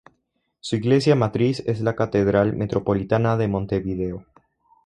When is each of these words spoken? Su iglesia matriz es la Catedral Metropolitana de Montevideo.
Su 0.61 0.77
iglesia 0.77 1.15
matriz 1.15 1.59
es 1.67 1.79
la 1.79 1.95
Catedral 1.95 2.55
Metropolitana 2.55 3.37
de 3.37 3.47
Montevideo. 3.47 4.25